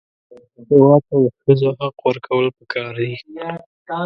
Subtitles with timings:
[0.67, 3.11] هېواد ته د ښځو حق ورکول پکار دي